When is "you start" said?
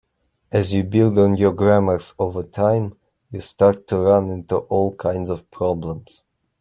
3.29-3.85